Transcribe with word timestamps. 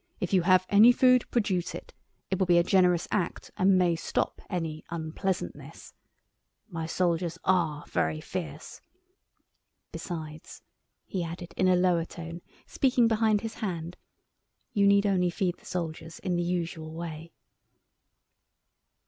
If 0.19 0.33
you 0.33 0.41
have 0.41 0.65
any 0.67 0.91
food, 0.91 1.29
produce 1.29 1.75
it. 1.75 1.93
It 2.31 2.39
will 2.39 2.47
be 2.47 2.57
a 2.57 2.63
generous 2.63 3.07
act, 3.11 3.51
and 3.55 3.77
may 3.77 3.95
stop 3.95 4.41
any 4.49 4.83
unpleasantness. 4.89 5.93
My 6.67 6.87
soldiers 6.87 7.37
are 7.43 7.85
very 7.85 8.19
fierce. 8.19 8.81
Besides," 9.91 10.63
he 11.05 11.23
added 11.23 11.53
in 11.55 11.67
a 11.67 11.75
lower 11.75 12.05
tone, 12.05 12.41
speaking 12.65 13.07
behind 13.07 13.41
his 13.41 13.53
hand, 13.61 13.95
"you 14.73 14.87
need 14.87 15.05
only 15.05 15.29
feed 15.29 15.59
the 15.59 15.65
soldiers 15.65 16.17
in 16.17 16.35
the 16.35 16.41
usual 16.41 16.95
way." 16.95 17.31